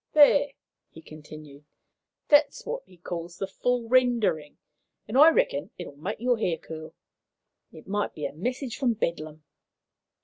"There," 0.13 0.53
he 0.89 0.99
continued, 0.99 1.63
"that's 2.27 2.65
what 2.65 2.81
he 2.87 2.97
calls 2.97 3.37
the 3.37 3.45
'full 3.45 3.87
rendering,' 3.87 4.57
and 5.07 5.15
I 5.15 5.29
reckon 5.29 5.69
it'll 5.77 5.95
make 5.95 6.19
your 6.19 6.39
hair 6.39 6.57
curl. 6.57 6.95
It 7.71 7.85
might 7.87 8.15
be 8.15 8.25
a 8.25 8.33
message 8.33 8.79
from 8.79 8.93
Bedlam." 8.93 9.43